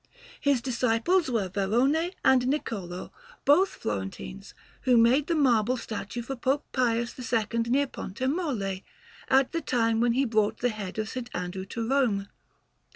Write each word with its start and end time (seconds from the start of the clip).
His 0.39 0.63
disciples 0.63 1.29
were 1.29 1.47
Varrone 1.47 2.13
and 2.25 2.41
Niccolò, 2.41 3.11
both 3.45 3.69
Florentines, 3.69 4.55
who 4.81 4.97
made 4.97 5.27
the 5.27 5.35
marble 5.35 5.77
statue 5.77 6.23
for 6.23 6.35
Pope 6.35 6.65
Pius 6.71 7.13
II 7.19 7.59
near 7.67 7.85
Pontemolle, 7.85 8.79
at 9.29 9.51
the 9.51 9.61
time 9.61 10.01
when 10.01 10.13
he 10.13 10.25
brought 10.25 10.57
the 10.57 10.69
head 10.69 10.97
of 10.97 11.15
S. 11.15 11.25
Andrew 11.35 11.65
to 11.65 11.87
Rome. 11.87 12.29